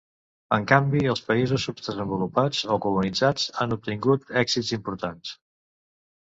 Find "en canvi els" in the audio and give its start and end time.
0.55-1.19